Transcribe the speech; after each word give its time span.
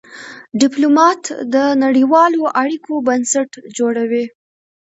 ډيپلومات 0.61 1.21
د 1.53 1.55
نړېوالو 1.83 2.41
اړیکو 2.61 2.93
بنسټ 3.07 3.51
جوړوي. 3.77 4.25